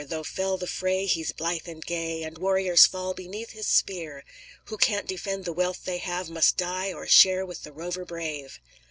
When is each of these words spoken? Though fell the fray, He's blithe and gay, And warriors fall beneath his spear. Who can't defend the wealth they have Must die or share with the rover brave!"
Though 0.03 0.23
fell 0.23 0.57
the 0.57 0.65
fray, 0.65 1.05
He's 1.05 1.31
blithe 1.31 1.67
and 1.67 1.85
gay, 1.85 2.23
And 2.23 2.39
warriors 2.39 2.87
fall 2.87 3.13
beneath 3.13 3.51
his 3.51 3.67
spear. 3.67 4.23
Who 4.65 4.77
can't 4.77 5.05
defend 5.05 5.45
the 5.45 5.53
wealth 5.53 5.85
they 5.85 5.99
have 5.99 6.27
Must 6.27 6.57
die 6.57 6.91
or 6.91 7.05
share 7.05 7.45
with 7.45 7.61
the 7.61 7.71
rover 7.71 8.03
brave!" 8.03 8.59